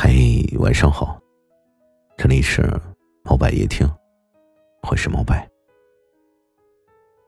[0.00, 1.20] 嘿，晚上好，
[2.16, 2.62] 这里是
[3.24, 3.84] 猫白夜听，
[4.88, 5.44] 我是猫白。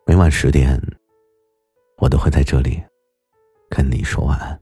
[0.06, 0.80] 每晚十点，
[1.96, 2.80] 我都会在这里
[3.68, 4.60] 跟你说晚安。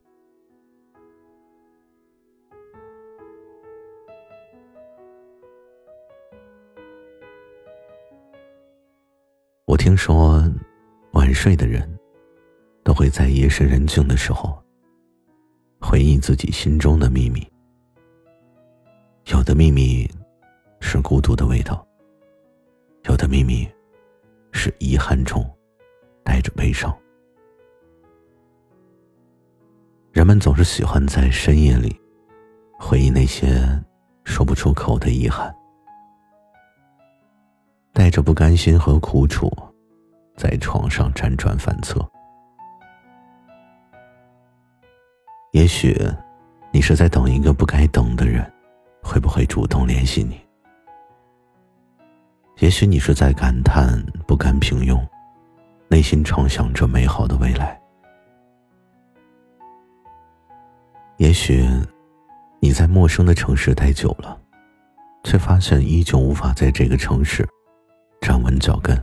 [9.66, 10.42] 我听说，
[11.12, 11.86] 晚睡的人
[12.82, 14.58] 都会在夜深人静的时候
[15.78, 17.46] 回忆自己心中的秘密。
[19.30, 20.10] 有的秘密
[20.80, 21.86] 是孤独的味道，
[23.04, 23.68] 有的秘密
[24.52, 25.44] 是遗憾中
[26.24, 26.96] 带着悲伤。
[30.12, 31.94] 人们总是喜欢在深夜里
[32.78, 33.60] 回忆那些
[34.24, 35.54] 说不出口的遗憾，
[37.92, 39.52] 带着不甘心和苦楚，
[40.38, 42.00] 在床上辗转反侧。
[45.52, 45.94] 也许
[46.72, 48.50] 你是在等一个不该等的人。
[49.02, 50.40] 会不会主动联系你？
[52.58, 55.00] 也许你是在感叹不甘平庸，
[55.88, 57.80] 内心畅想着美好的未来。
[61.18, 61.64] 也许
[62.60, 64.40] 你在陌生的城市待久了，
[65.24, 67.48] 却发现依旧无法在这个城市
[68.20, 68.96] 站稳脚跟。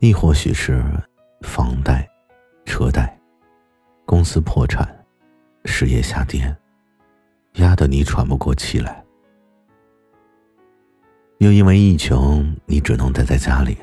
[0.00, 0.82] 亦或许是
[1.42, 2.08] 房贷、
[2.64, 3.16] 车贷、
[4.04, 4.88] 公司破产、
[5.64, 6.54] 事业下跌。
[7.54, 9.04] 压得你喘不过气来，
[11.38, 13.76] 又因为疫情，你只能待在家里，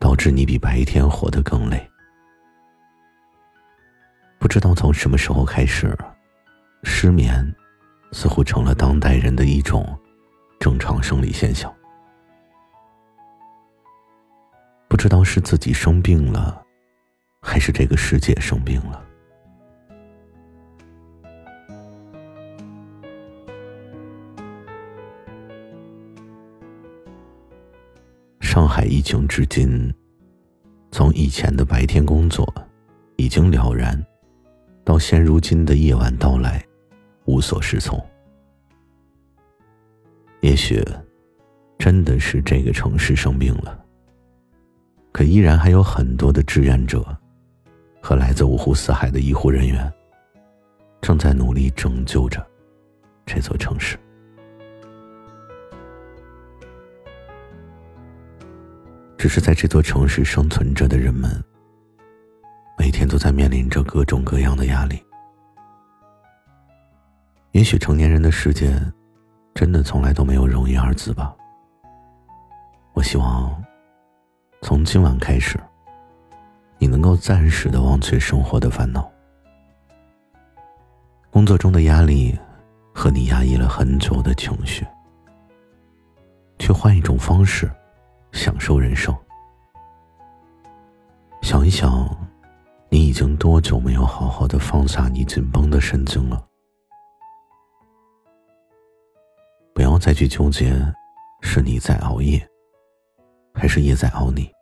[0.00, 1.88] 导致你比白天活得更累。
[4.40, 5.96] 不知道从什么时候开始，
[6.82, 7.54] 失眠
[8.10, 9.96] 似乎成了当代人的一种
[10.58, 11.72] 正常生理现象。
[14.88, 16.60] 不知道是自己生病了，
[17.40, 19.05] 还是这个世界生病了。
[28.66, 29.94] 上海疫情至今，
[30.90, 32.52] 从以前的白天工作
[33.14, 34.04] 已经了然，
[34.82, 36.60] 到现如今的夜晚到来，
[37.26, 37.96] 无所适从。
[40.40, 40.84] 也许
[41.78, 43.84] 真的是这个城市生病了，
[45.12, 47.06] 可依然还有很多的志愿者
[48.02, 49.90] 和来自五湖四海的医护人员，
[51.00, 52.44] 正在努力拯救着
[53.24, 53.96] 这座城市。
[59.18, 61.30] 只是在这座城市生存着的人们，
[62.78, 65.02] 每天都在面临着各种各样的压力。
[67.52, 68.78] 也许成年人的世界，
[69.54, 71.34] 真的从来都没有容易二字吧。
[72.92, 73.64] 我希望，
[74.60, 75.58] 从今晚开始，
[76.78, 79.10] 你能够暂时的忘却生活的烦恼，
[81.30, 82.38] 工作中的压力
[82.94, 84.86] 和你压抑了很久的情绪，
[86.58, 87.70] 去换一种方式。
[88.36, 89.16] 享受人生。
[91.40, 92.06] 想一想，
[92.90, 96.46] 你已经多久没有好好的放下你紧绷的神经了？
[99.72, 100.70] 不要再去纠结，
[101.40, 102.46] 是你在熬夜，
[103.54, 104.52] 还是夜在熬你？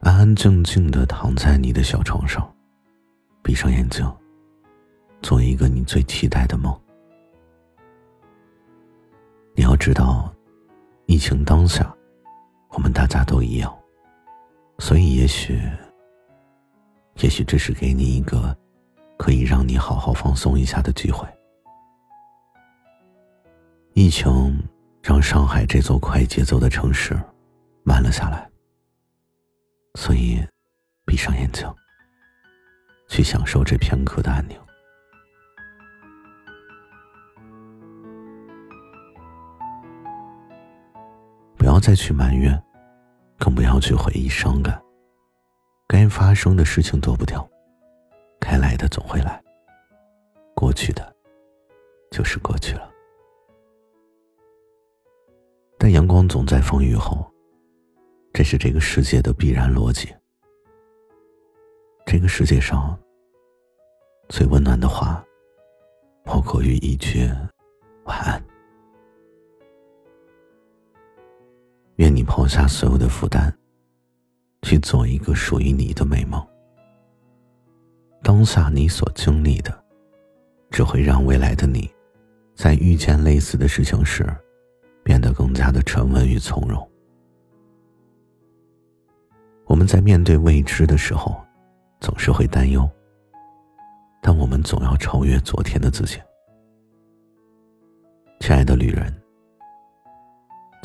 [0.00, 2.50] 安安静静的躺在你的小床上，
[3.42, 4.10] 闭上眼睛，
[5.20, 6.74] 做一个你最期待的梦。
[9.54, 10.32] 你要知道。
[11.06, 11.94] 疫情当下，
[12.70, 13.74] 我们大家都一样，
[14.80, 15.60] 所以也许，
[17.20, 18.56] 也许这是给你一个
[19.16, 21.26] 可以让你好好放松一下的机会。
[23.94, 24.62] 疫情
[25.00, 27.18] 让上海这座快节奏的城市
[27.84, 28.50] 慢了下来，
[29.94, 30.44] 所以
[31.04, 31.66] 闭上眼睛，
[33.08, 34.65] 去享受这片刻的安宁。
[41.76, 42.58] 不要再去埋怨，
[43.38, 44.82] 更不要去回忆伤感。
[45.86, 47.46] 该发生的事情躲不掉，
[48.40, 49.44] 该来的总会来。
[50.54, 51.14] 过去的，
[52.10, 52.90] 就是过去了。
[55.76, 57.30] 但阳光总在风雨后，
[58.32, 60.08] 这是这个世界的必然逻辑。
[62.06, 62.98] 这个世界上，
[64.30, 65.22] 最温暖的话，
[66.24, 67.28] 莫过于一句
[68.06, 68.42] 晚安。
[71.96, 73.52] 愿你抛下所有的负担，
[74.62, 76.44] 去做一个属于你的美梦。
[78.22, 79.84] 当下你所经历的，
[80.70, 81.90] 只会让未来的你，
[82.54, 84.26] 在遇见类似的事情时，
[85.02, 86.86] 变得更加的沉稳与从容。
[89.64, 91.34] 我们在面对未知的时候，
[92.00, 92.88] 总是会担忧，
[94.20, 96.20] 但我们总要超越昨天的自己。
[98.40, 99.12] 亲爱的旅人，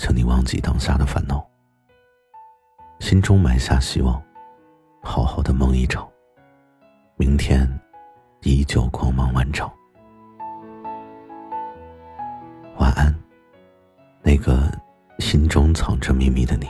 [0.03, 1.48] 请你忘记当下的烦恼，
[3.00, 4.19] 心中埋下希望，
[5.03, 6.09] 好好的梦一场，
[7.18, 7.69] 明天
[8.42, 9.71] 依旧光芒万丈。
[12.80, 13.15] 晚安，
[14.24, 14.71] 那个
[15.19, 16.65] 心中藏着秘密的你。